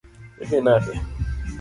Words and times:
Idhi 0.41 0.59
nade? 0.65 0.93